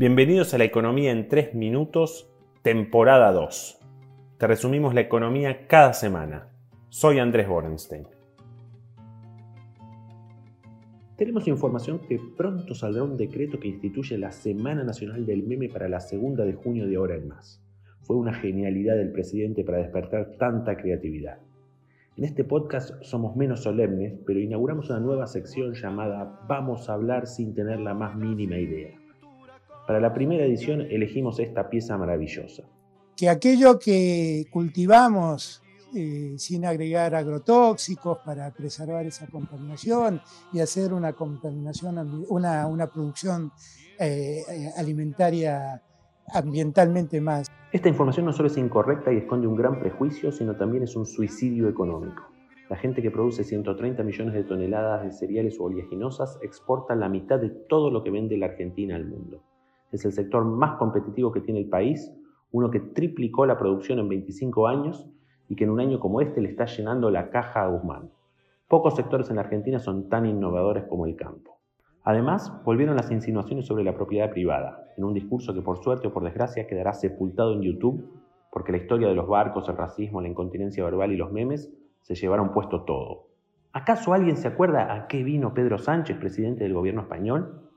[0.00, 3.78] Bienvenidos a la economía en 3 minutos, temporada 2.
[4.38, 6.48] Te resumimos la economía cada semana.
[6.88, 8.06] Soy Andrés Borenstein.
[11.16, 15.86] Tenemos información que pronto saldrá un decreto que instituye la Semana Nacional del Meme para
[15.86, 17.62] la segunda de junio de ahora en más.
[18.00, 21.40] Fue una genialidad del presidente para despertar tanta creatividad.
[22.16, 27.26] En este podcast somos menos solemnes, pero inauguramos una nueva sección llamada Vamos a hablar
[27.26, 28.99] sin tener la más mínima idea.
[29.86, 32.64] Para la primera edición elegimos esta pieza maravillosa.
[33.16, 35.62] Que aquello que cultivamos
[35.94, 40.20] eh, sin agregar agrotóxicos para preservar esa contaminación
[40.52, 43.50] y hacer una contaminación, una, una producción
[43.98, 44.42] eh,
[44.76, 45.82] alimentaria
[46.32, 47.48] ambientalmente más.
[47.72, 51.06] Esta información no solo es incorrecta y esconde un gran prejuicio, sino también es un
[51.06, 52.22] suicidio económico.
[52.68, 57.40] La gente que produce 130 millones de toneladas de cereales o oleaginosas exporta la mitad
[57.40, 59.42] de todo lo que vende la Argentina al mundo.
[59.92, 62.12] Es el sector más competitivo que tiene el país,
[62.52, 65.08] uno que triplicó la producción en 25 años
[65.48, 68.10] y que en un año como este le está llenando la caja a Guzmán.
[68.68, 71.58] Pocos sectores en la Argentina son tan innovadores como el campo.
[72.04, 76.12] Además, volvieron las insinuaciones sobre la propiedad privada, en un discurso que por suerte o
[76.12, 78.08] por desgracia quedará sepultado en YouTube,
[78.50, 82.14] porque la historia de los barcos, el racismo, la incontinencia verbal y los memes se
[82.14, 83.26] llevaron puesto todo.
[83.72, 87.69] ¿Acaso alguien se acuerda a qué vino Pedro Sánchez, presidente del gobierno español?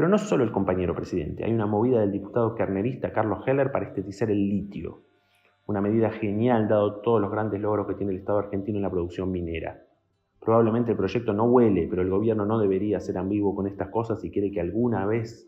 [0.00, 3.84] Pero no solo el compañero presidente, hay una movida del diputado carnerista Carlos Heller para
[3.84, 5.02] estetizar el litio,
[5.66, 8.90] una medida genial dado todos los grandes logros que tiene el Estado argentino en la
[8.90, 9.82] producción minera.
[10.40, 14.22] Probablemente el proyecto no huele, pero el gobierno no debería ser ambiguo con estas cosas
[14.22, 15.46] si quiere que alguna vez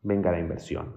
[0.00, 0.94] venga la inversión.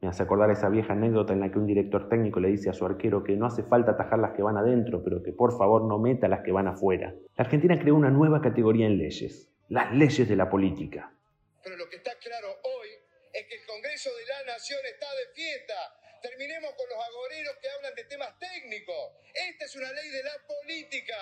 [0.00, 2.74] Me hace acordar esa vieja anécdota en la que un director técnico le dice a
[2.74, 5.82] su arquero que no hace falta atajar las que van adentro, pero que por favor
[5.82, 7.12] no meta las que van afuera.
[7.36, 11.10] La Argentina creó una nueva categoría en leyes, las leyes de la política.
[11.68, 12.88] Pero lo que está claro hoy
[13.30, 15.76] es que el Congreso de la Nación está de fiesta.
[16.22, 19.20] Terminemos con los agoreros que hablan de temas técnicos.
[19.36, 21.20] Esta es una ley de la política.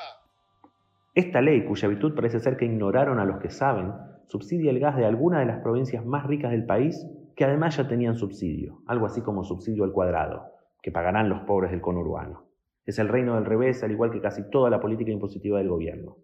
[1.17, 3.91] Esta ley, cuya virtud parece ser que ignoraron a los que saben,
[4.29, 6.95] subsidia el gas de alguna de las provincias más ricas del país
[7.35, 11.73] que además ya tenían subsidio, algo así como subsidio al cuadrado, que pagarán los pobres
[11.73, 12.47] del conurbano.
[12.85, 16.19] Es el reino del revés, al igual que casi toda la política impositiva del gobierno.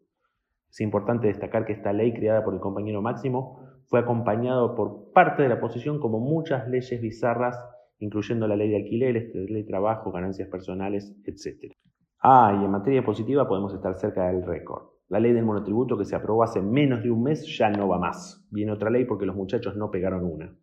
[0.70, 5.43] Es importante destacar que esta ley creada por el compañero Máximo fue acompañado por parte
[5.43, 7.56] de la oposición como muchas leyes bizarras,
[7.98, 11.72] incluyendo la ley de alquileres, ley de trabajo, ganancias personales, etc.
[12.21, 14.92] Ah, y en materia positiva podemos estar cerca del récord.
[15.09, 17.98] La ley del monotributo que se aprobó hace menos de un mes ya no va
[17.98, 18.47] más.
[18.50, 20.56] Viene otra ley porque los muchachos no pegaron una.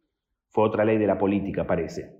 [0.48, 2.20] Fue otra ley de la política, parece.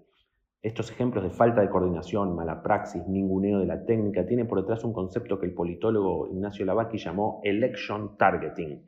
[0.62, 4.84] Estos ejemplos de falta de coordinación, mala praxis, ninguneo de la técnica tienen por detrás
[4.84, 8.86] un concepto que el politólogo Ignacio Lavacchi llamó election targeting.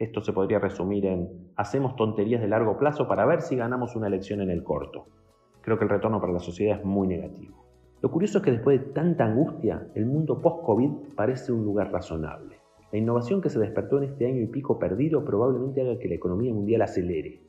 [0.00, 4.06] Esto se podría resumir en hacemos tonterías de largo plazo para ver si ganamos una
[4.06, 5.08] elección en el corto.
[5.60, 7.66] Creo que el retorno para la sociedad es muy negativo.
[8.00, 12.56] Lo curioso es que después de tanta angustia, el mundo post-COVID parece un lugar razonable.
[12.90, 16.14] La innovación que se despertó en este año y pico perdido probablemente haga que la
[16.14, 17.42] economía mundial acelere.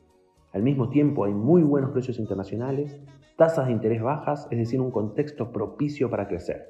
[0.52, 3.00] Al mismo tiempo hay muy buenos precios internacionales,
[3.38, 6.68] tasas de interés bajas, es decir, un contexto propicio para crecer.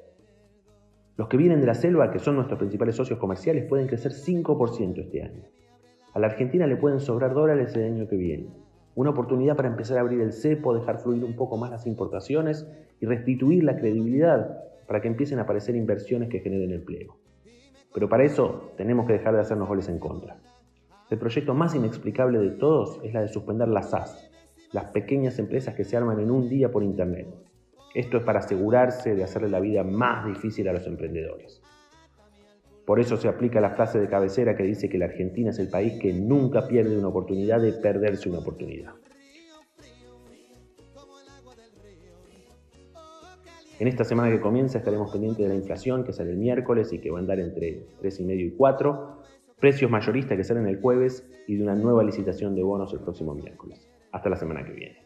[1.17, 4.99] Los que vienen de la selva, que son nuestros principales socios comerciales, pueden crecer 5%
[5.01, 5.43] este año.
[6.13, 8.47] A la Argentina le pueden sobrar dólares el año que viene.
[8.93, 12.67] Una oportunidad para empezar a abrir el cepo, dejar fluir un poco más las importaciones
[12.99, 17.17] y restituir la credibilidad para que empiecen a aparecer inversiones que generen empleo.
[17.91, 20.37] Pero para eso tenemos que dejar de hacernos goles en contra.
[21.09, 24.29] El proyecto más inexplicable de todos es la de suspender las SAS,
[24.71, 27.27] las pequeñas empresas que se arman en un día por Internet.
[27.95, 31.63] Esto es para asegurarse de hacerle la vida más difícil a los emprendedores.
[32.85, 35.69] Por eso se aplica la frase de cabecera que dice que la Argentina es el
[35.69, 38.93] país que nunca pierde una oportunidad de perderse una oportunidad.
[43.79, 46.99] En esta semana que comienza estaremos pendientes de la inflación que sale el miércoles y
[46.99, 49.21] que va a andar entre 3,5 y 4,
[49.59, 53.33] precios mayoristas que salen el jueves y de una nueva licitación de bonos el próximo
[53.33, 53.89] miércoles.
[54.11, 55.02] Hasta la semana que viene.